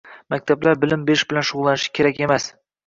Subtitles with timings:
[0.35, 2.55] Maktablar bilim berish bilan shug‘ullanishi kerak emas.